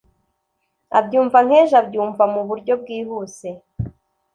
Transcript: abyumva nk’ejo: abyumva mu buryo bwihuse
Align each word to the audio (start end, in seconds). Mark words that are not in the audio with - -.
abyumva 0.99 1.37
nk’ejo: 1.45 1.75
abyumva 1.81 2.23
mu 2.33 2.41
buryo 2.49 2.73
bwihuse 2.81 3.47